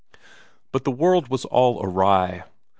[0.71, 2.45] But the world was all awry.